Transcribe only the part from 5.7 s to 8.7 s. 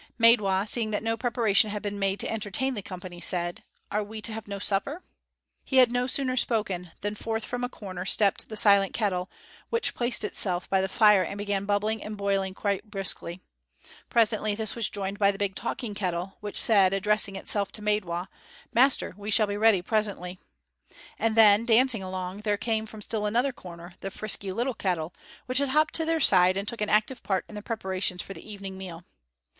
had no sooner spoken, than forth from a corner stepped the